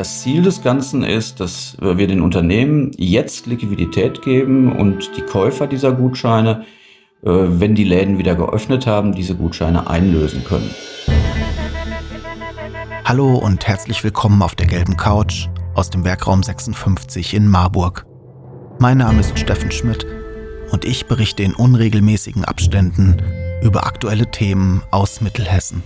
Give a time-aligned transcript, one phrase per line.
[0.00, 5.66] Das Ziel des Ganzen ist, dass wir den Unternehmen jetzt Liquidität geben und die Käufer
[5.66, 6.64] dieser Gutscheine,
[7.22, 10.70] äh, wenn die Läden wieder geöffnet haben, diese Gutscheine einlösen können.
[13.04, 18.06] Hallo und herzlich willkommen auf der gelben Couch aus dem Werkraum 56 in Marburg.
[18.78, 20.06] Mein Name ist Steffen Schmidt
[20.72, 23.18] und ich berichte in unregelmäßigen Abständen
[23.62, 25.82] über aktuelle Themen aus Mittelhessen.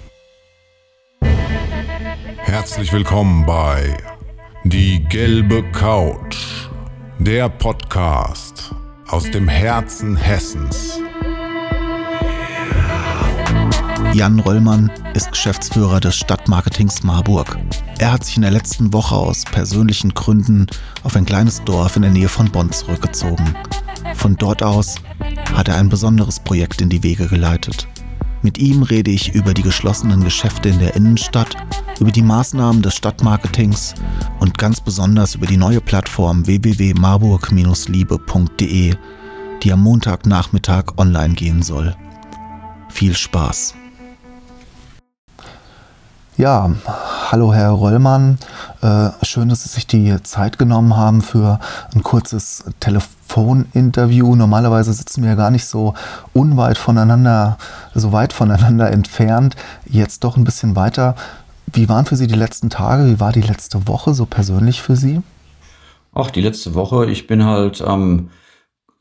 [2.44, 3.96] Herzlich willkommen bei
[4.64, 6.68] Die gelbe Couch,
[7.18, 8.74] der Podcast
[9.08, 11.00] aus dem Herzen Hessens.
[14.12, 17.58] Jan Röllmann ist Geschäftsführer des Stadtmarketings Marburg.
[17.98, 20.66] Er hat sich in der letzten Woche aus persönlichen Gründen
[21.02, 23.56] auf ein kleines Dorf in der Nähe von Bonn zurückgezogen.
[24.14, 24.96] Von dort aus
[25.54, 27.88] hat er ein besonderes Projekt in die Wege geleitet.
[28.44, 31.56] Mit ihm rede ich über die geschlossenen Geschäfte in der Innenstadt,
[31.98, 33.94] über die Maßnahmen des Stadtmarketings
[34.38, 38.96] und ganz besonders über die neue Plattform www.marburg-liebe.de,
[39.62, 41.96] die am Montagnachmittag online gehen soll.
[42.90, 43.72] Viel Spaß!
[46.36, 46.70] Ja,
[47.30, 48.38] hallo Herr Rollmann.
[48.82, 51.58] Äh, schön, dass Sie sich die Zeit genommen haben für
[51.94, 54.36] ein kurzes Telefoninterview.
[54.36, 55.94] Normalerweise sitzen wir ja gar nicht so
[56.32, 57.56] unweit voneinander,
[57.94, 59.56] so weit voneinander entfernt.
[59.86, 61.14] Jetzt doch ein bisschen weiter.
[61.72, 63.06] Wie waren für Sie die letzten Tage?
[63.06, 65.22] Wie war die letzte Woche so persönlich für Sie?
[66.12, 67.06] Ach, die letzte Woche.
[67.06, 68.30] Ich bin halt am ähm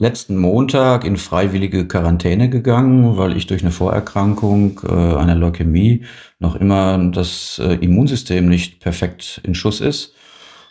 [0.04, 6.06] letzten Montag in freiwillige Quarantäne gegangen, weil ich durch eine Vorerkrankung äh, einer Leukämie
[6.40, 10.14] noch immer das äh, Immunsystem nicht perfekt in Schuss ist.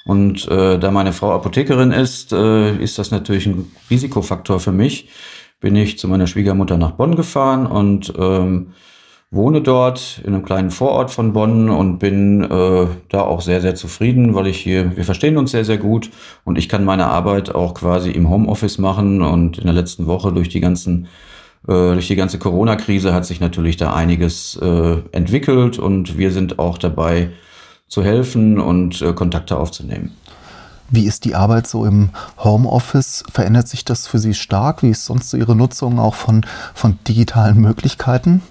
[0.04, 5.08] Und äh, da meine Frau Apothekerin ist, äh, ist das natürlich ein Risikofaktor für mich.
[5.60, 8.74] Bin ich zu meiner Schwiegermutter nach Bonn gefahren und ähm,
[9.32, 13.74] wohne dort in einem kleinen Vorort von Bonn und bin äh, da auch sehr, sehr
[13.74, 16.10] zufrieden, weil ich hier, wir verstehen uns sehr, sehr gut
[16.44, 20.32] und ich kann meine Arbeit auch quasi im Homeoffice machen und in der letzten Woche
[20.32, 21.08] durch die ganzen
[21.66, 26.58] äh, durch die ganze Corona-Krise hat sich natürlich da einiges äh, entwickelt und wir sind
[26.58, 27.30] auch dabei
[27.88, 30.12] zu helfen und äh, Kontakte aufzunehmen.
[30.90, 32.10] Wie ist die Arbeit so im
[32.44, 33.24] Homeoffice?
[33.32, 34.82] Verändert sich das für Sie stark?
[34.82, 38.42] Wie ist sonst so Ihre Nutzung auch von, von digitalen Möglichkeiten?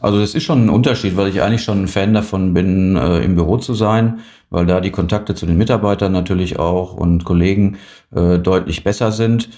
[0.00, 3.18] Also das ist schon ein Unterschied, weil ich eigentlich schon ein Fan davon bin, äh,
[3.20, 4.20] im Büro zu sein,
[4.50, 7.78] weil da die Kontakte zu den Mitarbeitern natürlich auch und Kollegen
[8.14, 9.48] äh, deutlich besser sind.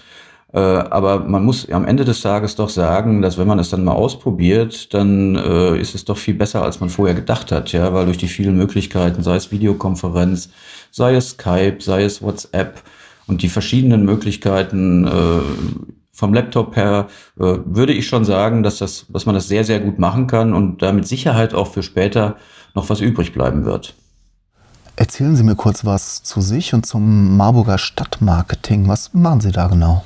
[0.52, 3.84] Äh, aber man muss am Ende des Tages doch sagen, dass wenn man es dann
[3.84, 7.92] mal ausprobiert, dann äh, ist es doch viel besser, als man vorher gedacht hat, ja,
[7.92, 10.50] weil durch die vielen Möglichkeiten, sei es Videokonferenz,
[10.90, 12.82] sei es Skype, sei es WhatsApp
[13.28, 17.06] und die verschiedenen Möglichkeiten, äh, vom Laptop her
[17.38, 20.52] äh, würde ich schon sagen, dass, das, dass man das sehr, sehr gut machen kann
[20.52, 22.36] und da mit Sicherheit auch für später
[22.74, 23.94] noch was übrig bleiben wird.
[24.96, 28.86] Erzählen Sie mir kurz was zu sich und zum Marburger Stadtmarketing.
[28.86, 30.04] Was machen Sie da genau?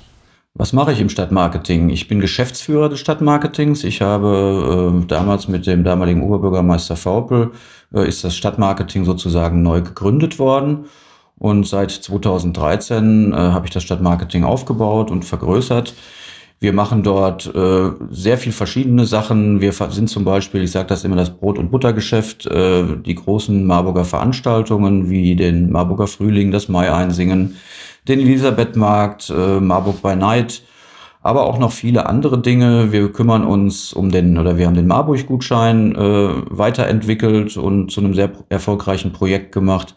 [0.56, 1.88] Was mache ich im Stadtmarketing?
[1.88, 3.82] Ich bin Geschäftsführer des Stadtmarketings.
[3.82, 7.50] Ich habe äh, damals mit dem damaligen Oberbürgermeister Vaupel
[7.92, 10.84] äh, ist das Stadtmarketing sozusagen neu gegründet worden.
[11.38, 15.94] Und seit 2013 äh, habe ich das Stadtmarketing aufgebaut und vergrößert.
[16.60, 19.60] Wir machen dort äh, sehr viel verschiedene Sachen.
[19.60, 23.66] Wir sind zum Beispiel, ich sage das immer, das Brot- und Buttergeschäft, äh, die großen
[23.66, 27.56] Marburger Veranstaltungen wie den Marburger Frühling, das Mai-Einsingen,
[28.08, 30.62] den Elisabethmarkt, äh, Marburg by Night,
[31.20, 32.92] aber auch noch viele andere Dinge.
[32.92, 38.14] Wir kümmern uns um den, oder wir haben den Marburg-Gutschein äh, weiterentwickelt und zu einem
[38.14, 39.94] sehr erfolgreichen Projekt gemacht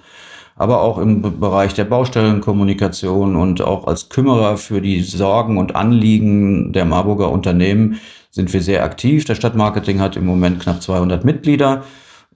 [0.57, 6.73] aber auch im Bereich der Baustellenkommunikation und auch als Kümmerer für die Sorgen und Anliegen
[6.73, 7.99] der Marburger Unternehmen
[8.31, 9.25] sind wir sehr aktiv.
[9.25, 11.83] Der Stadtmarketing hat im Moment knapp 200 Mitglieder,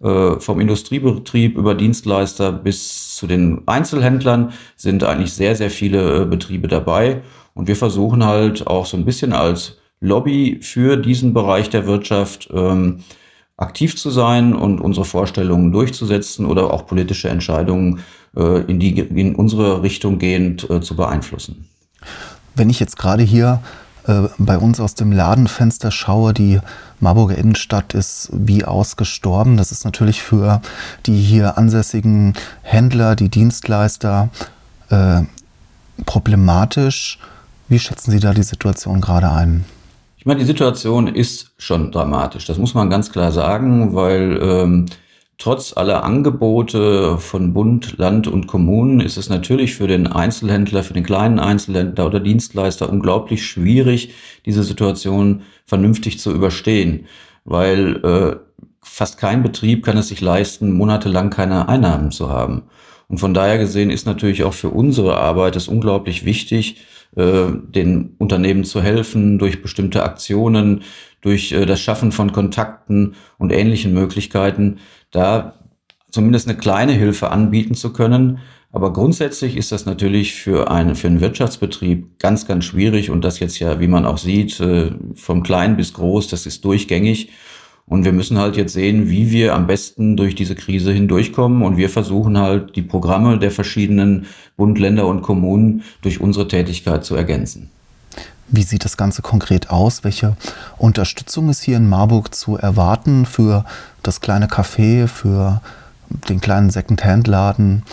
[0.02, 6.26] äh, vom Industriebetrieb über Dienstleister bis zu den Einzelhändlern sind eigentlich sehr, sehr viele äh,
[6.26, 7.22] Betriebe dabei.
[7.54, 12.50] Und wir versuchen halt auch so ein bisschen als Lobby für diesen Bereich der Wirtschaft
[12.52, 13.04] ähm,
[13.62, 18.00] aktiv zu sein und unsere Vorstellungen durchzusetzen oder auch politische Entscheidungen
[18.36, 21.68] äh, in, die, in unsere Richtung gehend äh, zu beeinflussen.
[22.56, 23.62] Wenn ich jetzt gerade hier
[24.08, 26.60] äh, bei uns aus dem Ladenfenster schaue, die
[27.00, 29.58] Marburger Innenstadt ist wie ausgestorben.
[29.58, 30.62] Das ist natürlich für
[31.06, 34.30] die hier ansässigen Händler, die Dienstleister
[36.06, 37.18] problematisch.
[37.70, 39.64] Wie schätzen Sie da die Situation gerade ein?
[40.22, 42.46] Ich meine, die Situation ist schon dramatisch.
[42.46, 44.86] Das muss man ganz klar sagen, weil ähm,
[45.40, 50.94] trotz aller Angebote von Bund, Land und Kommunen ist es natürlich für den Einzelhändler, für
[50.94, 54.14] den kleinen Einzelhändler oder Dienstleister unglaublich schwierig,
[54.46, 57.08] diese Situation vernünftig zu überstehen,
[57.44, 58.36] weil äh,
[58.84, 62.66] fast kein Betrieb kann es sich leisten, monatelang keine Einnahmen zu haben.
[63.08, 66.78] Und von daher gesehen ist natürlich auch für unsere Arbeit es unglaublich wichtig,
[67.16, 70.84] äh, den Unternehmen zu helfen durch bestimmte Aktionen,
[71.22, 74.80] durch äh, das Schaffen von Kontakten und ähnlichen Möglichkeiten,
[75.12, 75.54] da
[76.10, 78.40] zumindest eine kleine Hilfe anbieten zu können.
[78.74, 83.40] Aber grundsätzlich ist das natürlich für einen, für einen Wirtschaftsbetrieb ganz, ganz schwierig und das
[83.40, 87.30] jetzt ja, wie man auch sieht, äh, vom klein bis groß, das ist durchgängig.
[87.92, 91.62] Und wir müssen halt jetzt sehen, wie wir am besten durch diese Krise hindurchkommen.
[91.62, 97.04] Und wir versuchen halt, die Programme der verschiedenen Bund, Länder und Kommunen durch unsere Tätigkeit
[97.04, 97.70] zu ergänzen.
[98.48, 100.06] Wie sieht das Ganze konkret aus?
[100.06, 100.38] Welche
[100.78, 103.66] Unterstützung ist hier in Marburg zu erwarten für
[104.04, 105.60] das kleine Café, für
[106.30, 107.84] den kleinen Second-Hand-Laden,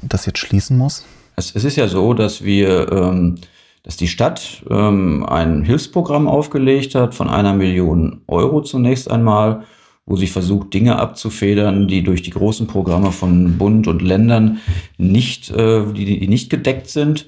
[0.00, 1.04] das jetzt schließen muss?
[1.36, 3.36] Es, ist ja so, dass wir ähm,
[3.82, 9.64] dass die Stadt ähm, ein Hilfsprogramm aufgelegt hat von einer Million Euro zunächst einmal,
[10.06, 14.60] wo sie versucht, Dinge abzufedern, die durch die großen Programme von Bund und Ländern
[14.98, 17.26] nicht, äh, die, die nicht gedeckt sind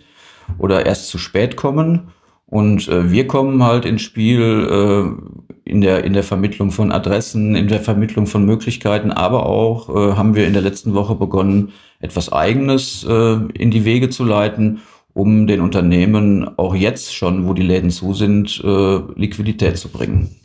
[0.59, 2.09] oder erst zu spät kommen.
[2.47, 7.57] Und äh, wir kommen halt ins Spiel äh, in, der, in der Vermittlung von Adressen,
[7.57, 11.73] in der Vermittlung von Möglichkeiten, aber auch äh, haben wir in der letzten Woche begonnen,
[12.00, 14.83] etwas Eigenes äh, in die Wege zu leiten
[15.14, 20.37] um den Unternehmen auch jetzt schon, wo die Läden zu sind, äh, Liquidität zu bringen.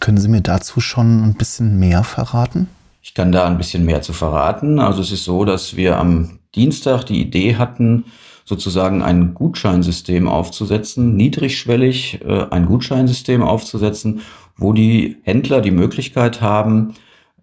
[0.00, 2.68] Können Sie mir dazu schon ein bisschen mehr verraten?
[3.02, 4.78] Ich kann da ein bisschen mehr zu verraten.
[4.78, 8.04] Also es ist so, dass wir am Dienstag die Idee hatten,
[8.44, 14.22] sozusagen ein Gutscheinsystem aufzusetzen, niedrigschwellig äh, ein Gutscheinsystem aufzusetzen,
[14.56, 16.94] wo die Händler die Möglichkeit haben,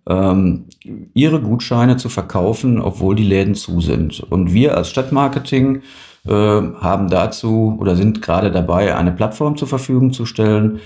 [0.08, 0.66] ähm,
[1.14, 4.20] ihre Gutscheine zu verkaufen, obwohl die Läden zu sind.
[4.20, 5.82] Und wir als Stadtmarketing
[6.28, 10.80] äh, haben dazu oder sind gerade dabei, eine Plattform zur Verfügung zu stellen,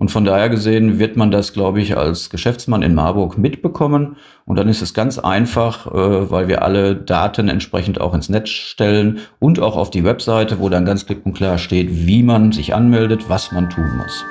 [0.00, 4.16] Und von daher gesehen wird man das, glaube ich, als Geschäftsmann in Marburg mitbekommen.
[4.46, 8.48] Und dann ist es ganz einfach, äh, weil wir alle Daten entsprechend auch ins Netz
[8.48, 12.50] stellen und auch auf die Webseite, wo dann ganz klipp und klar steht, wie man
[12.50, 14.24] sich anmeldet, was man tun muss.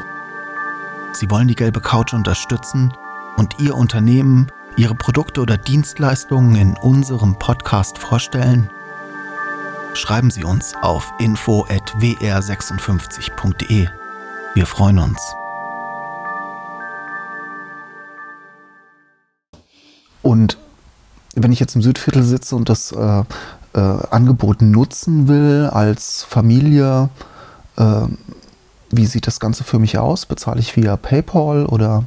[1.14, 2.92] Sie wollen die gelbe Couch unterstützen
[3.38, 8.72] und Ihr Unternehmen, Ihre Produkte oder Dienstleistungen in unserem Podcast vorstellen?
[9.94, 13.88] Schreiben Sie uns auf info.wr56.de.
[14.56, 15.36] Wir freuen uns.
[21.44, 23.24] Wenn ich jetzt im Südviertel sitze und das äh,
[23.74, 27.10] äh, Angebot nutzen will als Familie,
[27.78, 28.02] äh,
[28.92, 30.26] wie sieht das Ganze für mich aus?
[30.26, 32.06] Bezahle ich via PayPal oder?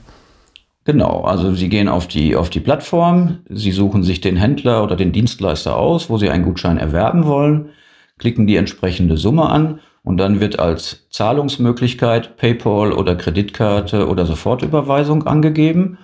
[0.84, 4.96] Genau, also Sie gehen auf die, auf die Plattform, Sie suchen sich den Händler oder
[4.96, 7.70] den Dienstleister aus, wo Sie einen Gutschein erwerben wollen,
[8.18, 15.26] klicken die entsprechende Summe an und dann wird als Zahlungsmöglichkeit PayPal oder Kreditkarte oder Sofortüberweisung
[15.28, 15.98] angegeben.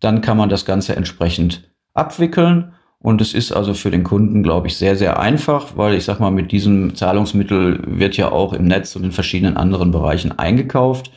[0.00, 4.66] Dann kann man das Ganze entsprechend abwickeln Und es ist also für den Kunden, glaube
[4.66, 8.64] ich, sehr, sehr einfach, weil ich sag mal, mit diesem Zahlungsmittel wird ja auch im
[8.66, 11.12] Netz und in verschiedenen anderen Bereichen eingekauft.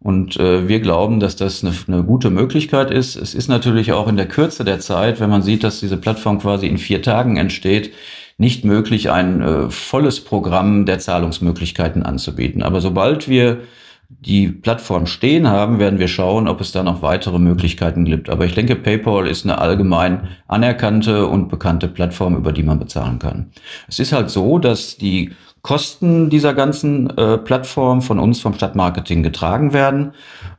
[0.00, 3.16] Und äh, wir glauben, dass das eine, eine gute Möglichkeit ist.
[3.16, 6.38] Es ist natürlich auch in der Kürze der Zeit, wenn man sieht, dass diese Plattform
[6.38, 7.92] quasi in vier Tagen entsteht,
[8.38, 12.62] nicht möglich, ein äh, volles Programm der Zahlungsmöglichkeiten anzubieten.
[12.62, 13.62] Aber sobald wir
[14.08, 18.30] die Plattform stehen haben, werden wir schauen, ob es da noch weitere Möglichkeiten gibt.
[18.30, 23.18] Aber ich denke, PayPal ist eine allgemein anerkannte und bekannte Plattform, über die man bezahlen
[23.18, 23.50] kann.
[23.86, 29.22] Es ist halt so, dass die Kosten dieser ganzen äh, Plattform von uns vom Stadtmarketing
[29.22, 30.12] getragen werden.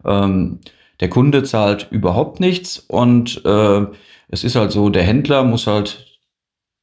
[0.05, 0.59] Ähm,
[0.99, 3.85] der Kunde zahlt überhaupt nichts und äh,
[4.27, 6.19] es ist halt so, der Händler muss halt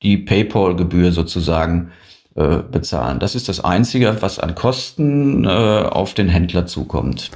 [0.03, 1.93] die PayPal-Gebühr sozusagen
[2.37, 3.19] äh, bezahlen.
[3.19, 7.31] Das ist das Einzige, was an Kosten äh, auf den Händler zukommt.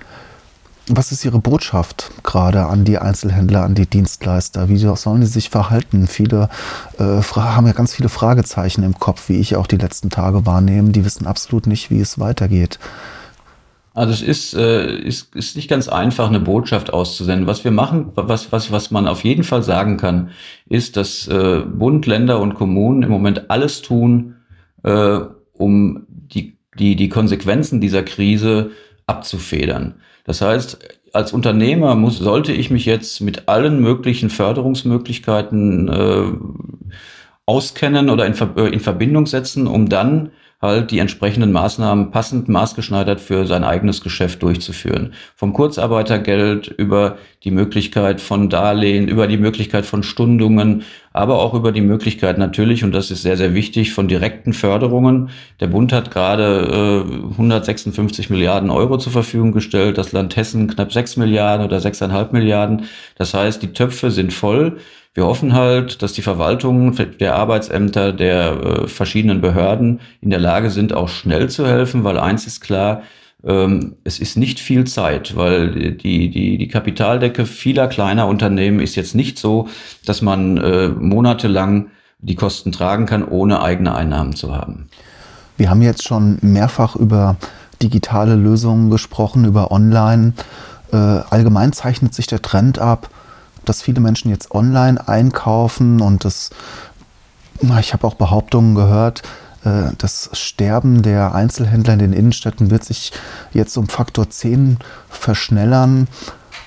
[0.89, 4.69] Was ist Ihre Botschaft gerade an die Einzelhändler, an die Dienstleister?
[4.69, 6.07] Wie sollen sie sich verhalten?
[6.07, 6.49] Viele
[6.99, 10.91] äh, haben ja ganz viele Fragezeichen im Kopf, wie ich auch die letzten Tage wahrnehme.
[10.91, 12.79] Die wissen absolut nicht, wie es weitergeht.
[13.95, 17.47] Also es ist, äh, ist, ist nicht ganz einfach, eine Botschaft auszusenden.
[17.47, 20.31] Was wir machen, was, was, was man auf jeden Fall sagen kann,
[20.69, 24.37] ist, dass äh, Bund, Länder und Kommunen im Moment alles tun,
[24.83, 25.21] äh,
[25.53, 28.71] um die, die, die Konsequenzen dieser Krise
[29.07, 29.97] abzufedern.
[30.25, 30.79] Das heißt,
[31.13, 36.33] als Unternehmer muss, sollte ich mich jetzt mit allen möglichen Förderungsmöglichkeiten äh,
[37.47, 43.21] auskennen oder in, äh, in Verbindung setzen, um dann halt die entsprechenden Maßnahmen passend maßgeschneidert
[43.21, 45.15] für sein eigenes Geschäft durchzuführen.
[45.35, 50.83] Vom Kurzarbeitergeld über die Möglichkeit von Darlehen, über die Möglichkeit von Stundungen,
[51.15, 55.31] aber auch über die Möglichkeit natürlich, und das ist sehr, sehr wichtig, von direkten Förderungen.
[55.61, 60.93] Der Bund hat gerade äh, 156 Milliarden Euro zur Verfügung gestellt, das Land Hessen knapp
[60.93, 62.85] 6 Milliarden oder 6,5 Milliarden.
[63.17, 64.77] Das heißt, die Töpfe sind voll.
[65.13, 70.71] Wir hoffen halt, dass die Verwaltungen der Arbeitsämter der äh, verschiedenen Behörden in der Lage
[70.71, 73.03] sind, auch schnell zu helfen, weil eins ist klar,
[73.45, 78.95] ähm, es ist nicht viel Zeit, weil die, die, die Kapitaldecke vieler kleiner Unternehmen ist
[78.95, 79.69] jetzt nicht so,
[80.05, 81.91] dass man äh, monatelang
[82.21, 84.89] die Kosten tragen kann, ohne eigene Einnahmen zu haben.
[85.57, 87.37] Wir haben jetzt schon mehrfach über
[87.83, 90.35] digitale Lösungen gesprochen, über Online.
[90.93, 93.11] Äh, allgemein zeichnet sich der Trend ab,
[93.65, 96.51] dass viele Menschen jetzt online einkaufen und das,
[97.81, 99.23] ich habe auch Behauptungen gehört,
[99.65, 103.13] äh, das Sterben der Einzelhändler in den Innenstädten wird sich
[103.53, 106.09] jetzt um Faktor 10 verschnellern.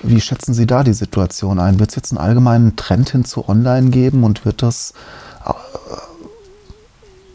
[0.02, 1.78] Wie schätzen Sie da die Situation ein?
[1.78, 4.92] Wird es jetzt einen allgemeinen Trend hin zu Online geben und wird das
[5.46, 5.52] äh,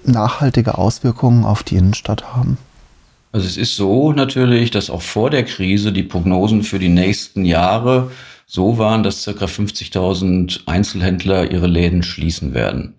[0.03, 2.57] nachhaltige Auswirkungen auf die Innenstadt haben?
[3.31, 7.45] Also es ist so natürlich, dass auch vor der Krise die Prognosen für die nächsten
[7.45, 8.11] Jahre
[8.51, 9.31] so waren, dass ca.
[9.45, 12.95] 50.000 Einzelhändler ihre Läden schließen werden.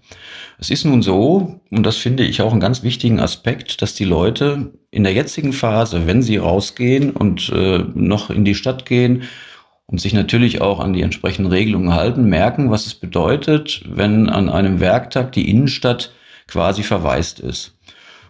[0.61, 4.05] Es ist nun so, und das finde ich auch einen ganz wichtigen Aspekt, dass die
[4.05, 9.25] Leute in der jetzigen Phase, wenn sie rausgehen und äh, noch in die Stadt gehen
[9.87, 14.49] und sich natürlich auch an die entsprechenden Regelungen halten, merken, was es bedeutet, wenn an
[14.49, 16.13] einem Werktag die Innenstadt
[16.47, 17.77] quasi verwaist ist.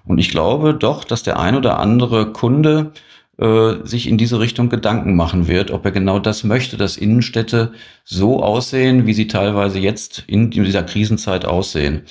[0.06, 2.92] Und ich glaube doch, dass der ein oder andere Kunde
[3.40, 7.72] äh, sich in diese Richtung Gedanken machen wird, ob er genau das möchte, dass Innenstädte
[8.04, 12.02] so aussehen, wie sie teilweise jetzt in dieser Krisenzeit aussehen.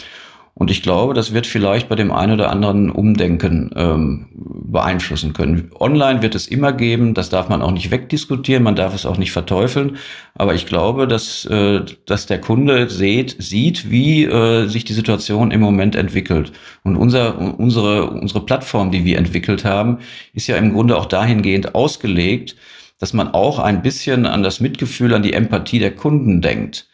[0.60, 5.72] Und ich glaube, das wird vielleicht bei dem einen oder anderen Umdenken ähm, beeinflussen können.
[5.80, 9.18] Online wird es immer geben, das darf man auch nicht wegdiskutieren, man darf es auch
[9.18, 9.96] nicht verteufeln.
[10.36, 15.52] Aber ich glaube, dass, äh, dass der Kunde seht, sieht, wie äh, sich die Situation
[15.52, 16.52] im Moment entwickelt.
[16.84, 20.00] Und unser, unsere, unsere Plattform, die wir entwickelt haben,
[20.34, 22.58] ist ja im Grunde auch dahingehend ausgelegt,
[23.00, 26.89] dass man auch ein bisschen an das Mitgefühl, an die Empathie der Kunden denkt.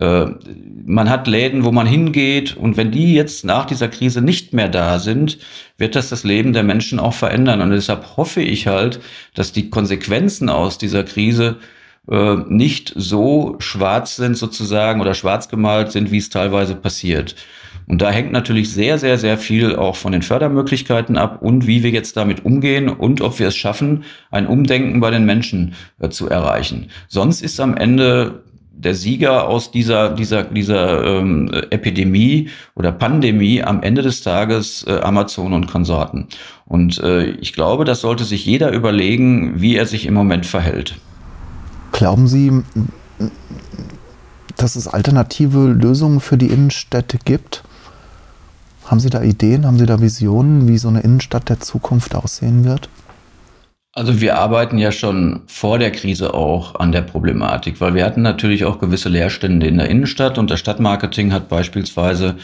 [0.00, 0.26] Äh,
[0.86, 4.68] man hat Läden, wo man hingeht und wenn die jetzt nach dieser Krise nicht mehr
[4.68, 5.38] da sind,
[5.76, 7.60] wird das das Leben der Menschen auch verändern.
[7.60, 9.00] Und deshalb hoffe ich halt,
[9.34, 11.56] dass die Konsequenzen aus dieser Krise
[12.10, 17.34] äh, nicht so schwarz sind sozusagen oder schwarz gemalt sind, wie es teilweise passiert.
[17.86, 21.82] Und da hängt natürlich sehr, sehr, sehr viel auch von den Fördermöglichkeiten ab und wie
[21.82, 26.10] wir jetzt damit umgehen und ob wir es schaffen, ein Umdenken bei den Menschen äh,
[26.10, 26.88] zu erreichen.
[27.08, 28.42] Sonst ist am Ende
[28.78, 35.00] der Sieger aus dieser, dieser, dieser ähm, Epidemie oder Pandemie am Ende des Tages äh,
[35.00, 36.28] Amazon und Konsorten.
[36.64, 40.96] Und äh, ich glaube, das sollte sich jeder überlegen, wie er sich im Moment verhält.
[41.90, 42.52] Glauben Sie,
[44.56, 47.64] dass es alternative Lösungen für die Innenstädte gibt?
[48.84, 52.64] Haben Sie da Ideen, haben Sie da Visionen, wie so eine Innenstadt der Zukunft aussehen
[52.64, 52.88] wird?
[53.98, 58.22] Also wir arbeiten ja schon vor der Krise auch an der Problematik, weil wir hatten
[58.22, 62.36] natürlich auch gewisse Leerstände in der Innenstadt und das Stadtmarketing hat beispielsweise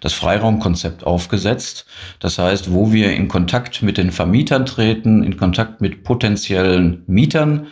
[0.00, 1.84] das Freiraumkonzept aufgesetzt.
[2.18, 7.66] Das heißt, wo wir in Kontakt mit den Vermietern treten, in Kontakt mit potenziellen Mietern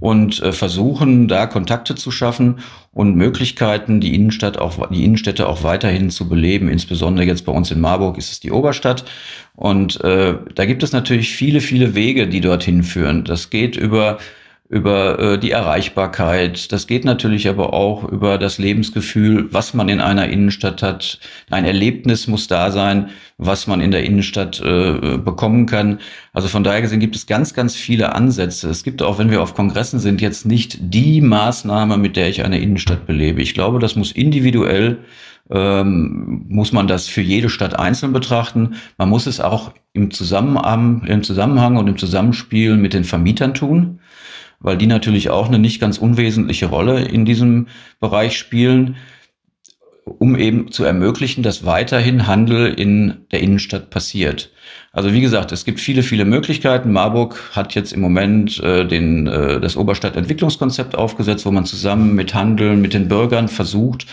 [0.00, 2.60] und äh, versuchen, da Kontakte zu schaffen
[2.92, 6.68] und Möglichkeiten, die Innenstadt auch, die Innenstädte auch weiterhin zu beleben.
[6.68, 9.04] Insbesondere jetzt bei uns in Marburg ist es die Oberstadt.
[9.56, 13.24] Und äh, da gibt es natürlich viele, viele Wege, die dorthin führen.
[13.24, 14.18] Das geht über
[14.68, 16.70] über äh, die Erreichbarkeit.
[16.72, 21.18] Das geht natürlich aber auch über das Lebensgefühl, was man in einer Innenstadt hat.
[21.48, 23.08] Ein Erlebnis muss da sein,
[23.38, 26.00] was man in der Innenstadt äh, bekommen kann.
[26.34, 28.68] Also von daher gesehen gibt es ganz, ganz viele Ansätze.
[28.68, 32.44] Es gibt auch, wenn wir auf Kongressen sind, jetzt nicht die Maßnahme, mit der ich
[32.44, 33.40] eine Innenstadt belebe.
[33.40, 34.98] Ich glaube, das muss individuell
[35.50, 38.74] ähm, muss man das für jede Stadt einzeln betrachten.
[38.98, 44.00] Man muss es auch im Zusammenhang, im Zusammenhang und im Zusammenspiel mit den Vermietern tun
[44.60, 47.68] weil die natürlich auch eine nicht ganz unwesentliche Rolle in diesem
[48.00, 48.96] Bereich spielen,
[50.04, 54.50] um eben zu ermöglichen, dass weiterhin Handel in der Innenstadt passiert.
[54.92, 56.92] Also wie gesagt, es gibt viele, viele Möglichkeiten.
[56.92, 62.34] Marburg hat jetzt im Moment äh, den, äh, das Oberstadtentwicklungskonzept aufgesetzt, wo man zusammen mit
[62.34, 64.06] Handeln, mit den Bürgern versucht,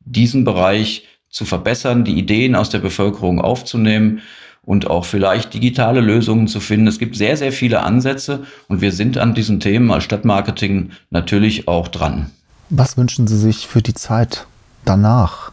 [0.00, 4.22] diesen Bereich zu verbessern, die Ideen aus der Bevölkerung aufzunehmen
[4.70, 6.86] und auch vielleicht digitale Lösungen zu finden.
[6.86, 11.66] Es gibt sehr, sehr viele Ansätze und wir sind an diesen Themen als Stadtmarketing natürlich
[11.66, 12.30] auch dran.
[12.68, 14.46] Was wünschen Sie sich für die Zeit
[14.84, 15.50] danach,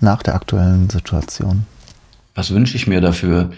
[0.00, 1.66] nach der aktuellen Situation?
[2.34, 3.52] Was wünsche ich mir dafür?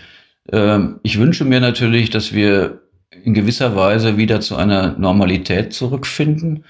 [0.52, 2.82] Ähm, ich wünsche mir natürlich, dass wir
[3.24, 6.64] in gewisser Weise wieder zu einer Normalität zurückfinden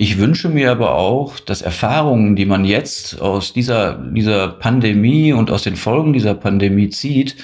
[0.00, 5.50] ich wünsche mir aber auch, dass Erfahrungen, die man jetzt aus dieser, dieser Pandemie und
[5.50, 7.36] aus den Folgen dieser Pandemie zieht,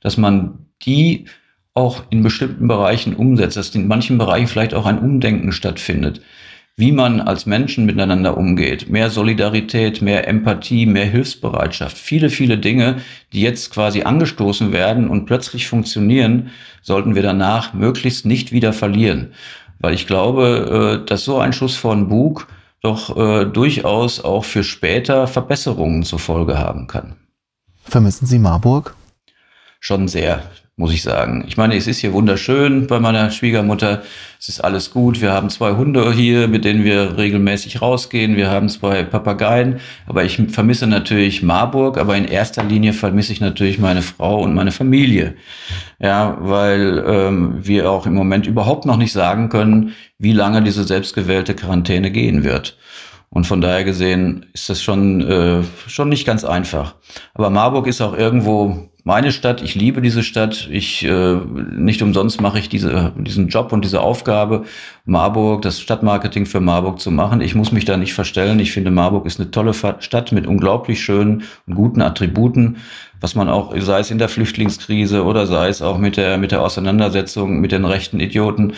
[0.00, 1.24] dass man die
[1.72, 6.20] auch in bestimmten Bereichen umsetzt, dass in manchen Bereichen vielleicht auch ein Umdenken stattfindet,
[6.76, 12.98] wie man als Menschen miteinander umgeht, mehr Solidarität, mehr Empathie, mehr Hilfsbereitschaft, viele, viele Dinge,
[13.32, 19.32] die jetzt quasi angestoßen werden und plötzlich funktionieren, sollten wir danach möglichst nicht wieder verlieren.
[19.84, 22.46] Weil ich glaube, äh, dass so ein Schuss von Bug
[22.80, 27.16] doch äh, durchaus auch für später Verbesserungen zur Folge haben kann.
[27.82, 28.96] Vermissen Sie Marburg?
[29.80, 30.42] Schon sehr
[30.76, 31.44] muss ich sagen.
[31.46, 34.02] Ich meine, es ist hier wunderschön bei meiner Schwiegermutter.
[34.40, 35.20] Es ist alles gut.
[35.20, 38.36] Wir haben zwei Hunde hier, mit denen wir regelmäßig rausgehen.
[38.36, 39.78] Wir haben zwei Papageien.
[40.06, 41.96] Aber ich vermisse natürlich Marburg.
[41.96, 45.36] Aber in erster Linie vermisse ich natürlich meine Frau und meine Familie.
[46.00, 50.82] Ja, weil ähm, wir auch im Moment überhaupt noch nicht sagen können, wie lange diese
[50.82, 52.76] selbstgewählte Quarantäne gehen wird.
[53.30, 56.96] Und von daher gesehen ist das schon, äh, schon nicht ganz einfach.
[57.32, 59.62] Aber Marburg ist auch irgendwo meine Stadt.
[59.62, 60.66] Ich liebe diese Stadt.
[60.70, 64.64] Ich äh, nicht umsonst mache ich diese, diesen Job und diese Aufgabe,
[65.04, 67.42] Marburg, das Stadtmarketing für Marburg zu machen.
[67.42, 68.58] Ich muss mich da nicht verstellen.
[68.58, 72.78] Ich finde, Marburg ist eine tolle Stadt mit unglaublich schönen und guten Attributen
[73.24, 76.52] was man auch, sei es in der Flüchtlingskrise oder sei es auch mit der, mit
[76.52, 78.74] der Auseinandersetzung mit den rechten Idioten.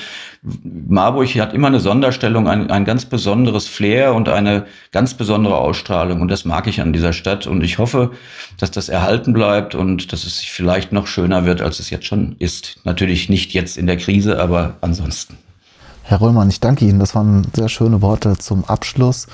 [0.62, 6.20] Marburg hat immer eine Sonderstellung, ein, ein ganz besonderes Flair und eine ganz besondere Ausstrahlung.
[6.20, 7.48] Und das mag ich an dieser Stadt.
[7.48, 8.12] Und ich hoffe,
[8.56, 12.36] dass das erhalten bleibt und dass es vielleicht noch schöner wird, als es jetzt schon
[12.38, 12.76] ist.
[12.84, 15.38] Natürlich nicht jetzt in der Krise, aber ansonsten.
[16.04, 17.00] Herr Röllmann, ich danke Ihnen.
[17.00, 19.26] Das waren sehr schöne Worte zum Abschluss.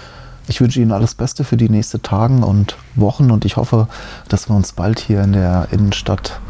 [0.48, 3.88] Ich wünsche Ihnen alles Beste für die nächsten Tage und Wochen und ich hoffe,
[4.28, 6.40] dass wir uns bald hier in der Innenstadt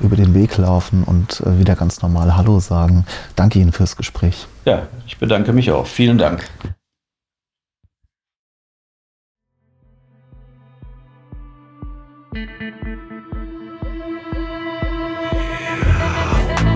[0.00, 3.04] über den Weg laufen und äh, wieder ganz normal Hallo sagen.
[3.36, 4.46] Danke Ihnen fürs Gespräch.
[4.64, 5.86] Ja, ich bedanke mich auch.
[5.86, 6.44] Vielen Dank.